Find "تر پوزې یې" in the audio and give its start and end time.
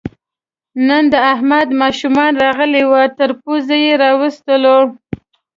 3.17-3.93